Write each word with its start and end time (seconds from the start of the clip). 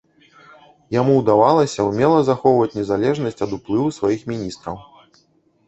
Яму 0.99 1.13
ўдавалася 1.17 1.85
ўмела 1.89 2.23
захоўваць 2.31 2.77
незалежнасць 2.79 3.43
ад 3.49 3.55
уплыву 3.61 3.87
сваіх 4.01 4.21
міністраў. 4.35 4.75